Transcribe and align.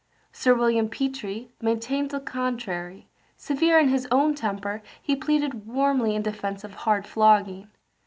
Sir 0.31 0.55
William 0.55 0.89
Petre 0.89 1.49
maintained 1.61 2.09
the 2.09 2.19
contrary; 2.19 3.07
severe 3.37 3.77
in 3.77 3.89
his 3.89 4.07
own 4.11 4.33
temper, 4.33 4.81
he 4.99 5.15
pleaded 5.15 5.67
warmly 5.67 6.15
in 6.15 6.23
defence 6.23 6.63
of 6.63 6.73
hard 6.73 7.05
flogging. 7.05 7.69